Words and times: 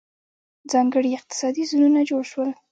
ځانګړي 0.71 1.09
اقتصادي 1.19 1.63
زونونه 1.69 2.01
جوړ 2.09 2.23
شول. 2.31 2.49